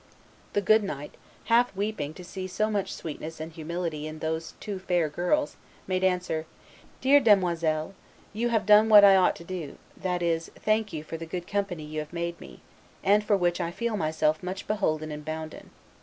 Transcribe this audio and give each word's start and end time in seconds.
The 0.53 0.63
good 0.63 0.81
knight, 0.81 1.13
half 1.43 1.75
weeping 1.75 2.15
to 2.15 2.23
see 2.23 2.47
so 2.47 2.71
much 2.71 2.91
sweetness 2.91 3.39
and 3.39 3.51
humility 3.51 4.07
in 4.07 4.17
those 4.17 4.55
two 4.59 4.79
fair 4.79 5.09
girls, 5.09 5.57
made 5.85 6.03
answer, 6.03 6.47
'Dear 7.01 7.19
demoisels, 7.19 7.93
you 8.33 8.49
have 8.49 8.65
done 8.65 8.89
what 8.89 9.05
I 9.05 9.15
ought 9.15 9.35
to 9.35 9.43
do; 9.43 9.77
that 9.95 10.23
is, 10.23 10.49
thank 10.55 10.91
you 10.91 11.03
for 11.03 11.17
the 11.17 11.27
good 11.27 11.45
company 11.45 11.83
you 11.83 11.99
have 11.99 12.13
made 12.13 12.41
me, 12.41 12.61
and 13.03 13.23
for 13.23 13.37
which 13.37 13.61
I 13.61 13.69
feel 13.69 13.95
myself 13.95 14.41
much 14.41 14.65
beholden 14.67 15.11
and 15.11 15.23
bounden. 15.23 15.69